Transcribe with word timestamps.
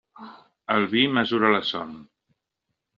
El 0.77 0.87
vi 0.95 1.05
mesura 1.19 1.55
la 1.57 1.63
son. 1.71 1.95